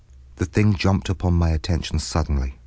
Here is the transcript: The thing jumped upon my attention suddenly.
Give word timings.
The 0.37 0.45
thing 0.47 0.73
jumped 0.73 1.09
upon 1.09 1.35
my 1.35 1.51
attention 1.51 1.99
suddenly. 1.99 2.55